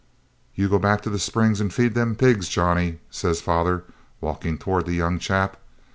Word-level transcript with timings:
'You 0.55 0.67
go 0.67 0.79
back 0.79 1.01
to 1.01 1.11
the 1.11 1.19
Springs 1.19 1.61
and 1.61 1.71
feed 1.71 1.93
them 1.93 2.15
pigs, 2.15 2.49
Johnny,' 2.49 2.97
says 3.11 3.39
father, 3.39 3.83
walking 4.19 4.57
towards 4.57 4.87
the 4.87 4.95
young 4.95 5.19
chap. 5.19 5.57